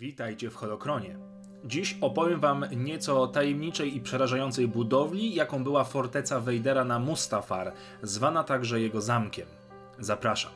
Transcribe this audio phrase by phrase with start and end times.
[0.00, 1.18] Witajcie w Holokronie.
[1.64, 7.72] Dziś opowiem wam nieco o tajemniczej i przerażającej budowli, jaką była forteca Wejdera na Mustafar,
[8.02, 9.46] zwana także jego zamkiem.
[9.98, 10.52] Zapraszam.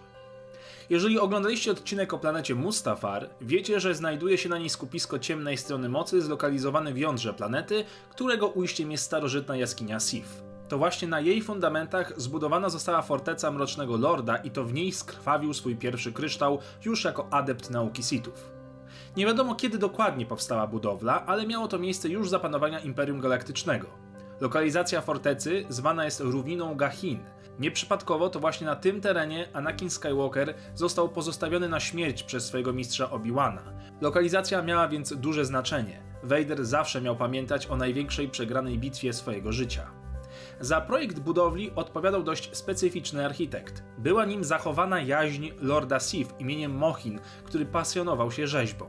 [0.90, 5.88] Jeżeli oglądaliście odcinek o planecie Mustafar, wiecie, że znajduje się na niej skupisko ciemnej strony
[5.88, 10.42] mocy zlokalizowane w jądrze planety, którego ujściem jest starożytna jaskinia Sif.
[10.68, 15.54] To właśnie na jej fundamentach zbudowana została forteca Mrocznego Lorda i to w niej skrwawił
[15.54, 18.59] swój pierwszy kryształ już jako adept nauki Sithów.
[19.16, 23.86] Nie wiadomo kiedy dokładnie powstała budowla, ale miało to miejsce już za panowania Imperium Galaktycznego.
[24.40, 27.18] Lokalizacja fortecy zwana jest równiną Gahin.
[27.58, 33.10] Nieprzypadkowo to właśnie na tym terenie Anakin Skywalker został pozostawiony na śmierć przez swojego mistrza
[33.10, 33.62] Obi-Wana.
[34.00, 36.02] Lokalizacja miała więc duże znaczenie.
[36.22, 39.99] Vader zawsze miał pamiętać o największej przegranej bitwie swojego życia.
[40.60, 43.82] Za projekt budowli odpowiadał dość specyficzny architekt.
[43.98, 48.86] Była nim zachowana jaźń Lorda Sith imieniem Mochin, który pasjonował się rzeźbą.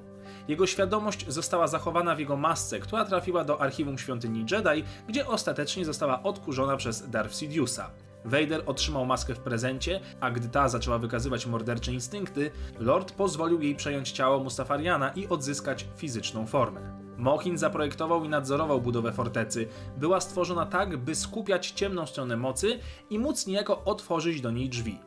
[0.48, 5.86] Jego świadomość została zachowana w jego masce, która trafiła do archiwum świątyni Jedi, gdzie ostatecznie
[5.86, 7.92] została odkurzona przez Darth Sidiousa.
[8.26, 13.76] Vader otrzymał maskę w prezencie, a gdy ta zaczęła wykazywać mordercze instynkty, Lord pozwolił jej
[13.76, 17.11] przejąć ciało Mustafariana i odzyskać fizyczną formę.
[17.22, 19.68] Mochin zaprojektował i nadzorował budowę fortecy.
[19.98, 25.00] Była stworzona tak, by skupiać ciemną stronę mocy i móc niejako otworzyć do niej drzwi.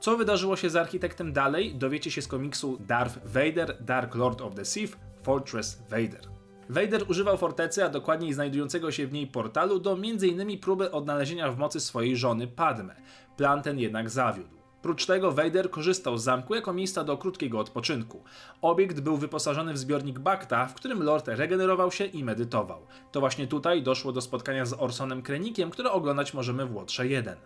[0.00, 4.54] Co wydarzyło się z architektem dalej, dowiecie się z komiksu Darth Vader, Dark Lord of
[4.54, 6.20] the Sith, Fortress Vader.
[6.68, 10.58] Vader używał fortecy, a dokładniej znajdującego się w niej portalu do m.in.
[10.58, 12.96] próby odnalezienia w mocy swojej żony Padme.
[13.36, 14.55] Plan ten jednak zawiódł.
[14.86, 18.22] Prócz tego Vader korzystał z zamku jako miejsca do krótkiego odpoczynku.
[18.62, 22.86] Obiekt był wyposażony w zbiornik Bakta, w którym Lord regenerował się i medytował.
[23.12, 27.36] To właśnie tutaj doszło do spotkania z Orsonem Krenikiem, które oglądać możemy w Łotrze 1.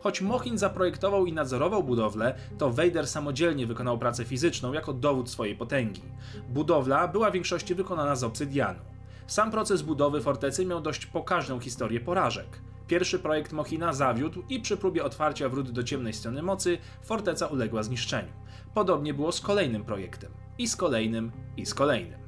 [0.00, 5.56] Choć Mochin zaprojektował i nadzorował budowlę, to Vader samodzielnie wykonał pracę fizyczną jako dowód swojej
[5.56, 6.02] potęgi.
[6.48, 8.80] Budowla była w większości wykonana z obsydianu.
[9.26, 12.60] Sam proces budowy fortecy miał dość pokaźną historię porażek.
[12.86, 17.82] Pierwszy projekt Mochina zawiódł i przy próbie otwarcia wrót do ciemnej strony mocy forteca uległa
[17.82, 18.32] zniszczeniu.
[18.74, 20.32] Podobnie było z kolejnym projektem.
[20.58, 22.23] I z kolejnym, i z kolejnym.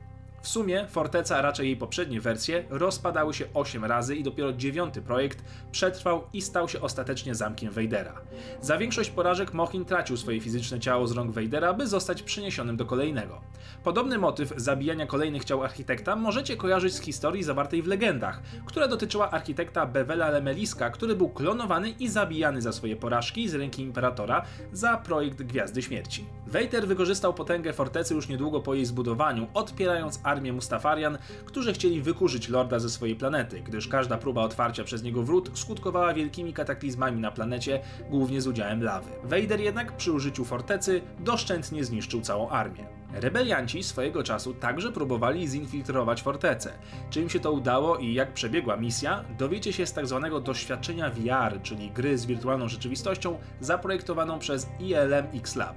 [0.47, 5.03] W sumie forteca, a raczej jej poprzednie wersje, rozpadały się 8 razy i dopiero dziewiąty
[5.03, 8.21] projekt przetrwał i stał się ostatecznie zamkiem Vadera.
[8.61, 12.87] Za większość porażek Mochin tracił swoje fizyczne ciało z rąk Vadera, by zostać przyniesionym do
[12.87, 13.41] kolejnego.
[13.85, 19.31] Podobny motyw zabijania kolejnych ciał architekta możecie kojarzyć z historii zawartej w legendach, która dotyczyła
[19.31, 24.43] architekta Bevela Lemeliska, który był klonowany i zabijany za swoje porażki z ręki Imperatora
[24.73, 26.25] za projekt Gwiazdy Śmierci.
[26.47, 32.49] Vader wykorzystał potęgę fortecy już niedługo po jej zbudowaniu, odpierając armię Mustafarian, którzy chcieli wykurzyć
[32.49, 37.31] Lorda ze swojej planety, gdyż każda próba otwarcia przez niego wrót skutkowała wielkimi kataklizmami na
[37.31, 37.81] planecie,
[38.11, 39.11] głównie z udziałem lawy.
[39.25, 42.87] Vader jednak przy użyciu fortecy doszczętnie zniszczył całą armię.
[43.13, 46.73] Rebelianci swojego czasu także próbowali zinfiltrować fortecę.
[47.11, 51.11] Czy im się to udało i jak przebiegła misja, dowiecie się z tak zwanego doświadczenia
[51.11, 55.77] VR, czyli gry z wirtualną rzeczywistością zaprojektowaną przez ILM X Lab.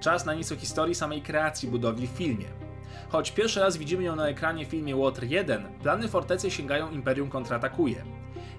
[0.00, 2.46] Czas na nieco historii samej kreacji budowli w filmie.
[3.08, 7.30] Choć pierwszy raz widzimy ją na ekranie w filmie Water 1, plany fortecy sięgają Imperium
[7.30, 8.04] kontratakuje.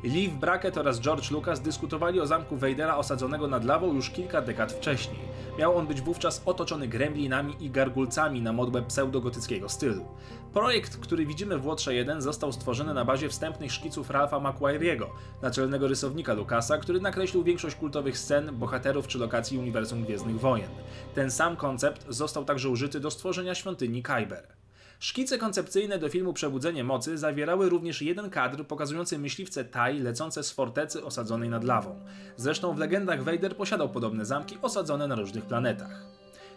[0.03, 4.71] Liv Brackett oraz George Lucas dyskutowali o zamku Vadera osadzonego nad lawą już kilka dekad
[4.71, 5.19] wcześniej.
[5.59, 10.05] Miał on być wówczas otoczony gremlinami i gargulcami na modłę pseudogotyckiego stylu.
[10.53, 15.09] Projekt, który widzimy w Łotrze 1 został stworzony na bazie wstępnych szkiców Ralpha McQuarriego,
[15.41, 20.69] naczelnego rysownika Lucasa, który nakreślił większość kultowych scen, bohaterów czy lokacji uniwersum Gwiezdnych Wojen.
[21.15, 24.62] Ten sam koncept został także użyty do stworzenia świątyni Kyber.
[25.03, 30.51] Szkice koncepcyjne do filmu Przebudzenie Mocy zawierały również jeden kadr pokazujący myśliwce Tai lecące z
[30.51, 31.99] fortecy osadzonej nad lawą.
[32.37, 36.05] Zresztą w legendach Vader posiadał podobne zamki osadzone na różnych planetach.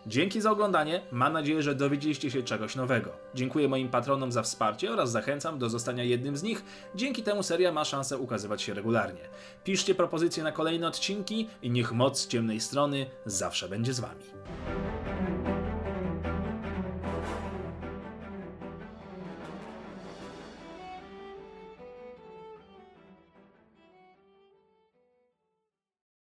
[0.06, 3.10] Dzięki za oglądanie, mam nadzieję, że dowiedzieliście się czegoś nowego.
[3.34, 6.64] Dziękuję moim patronom za wsparcie oraz zachęcam do zostania jednym z nich,
[6.94, 9.28] dzięki temu seria ma szansę ukazywać się regularnie.
[9.64, 14.24] Piszcie propozycje na kolejne odcinki i niech moc ciemnej strony zawsze będzie z wami.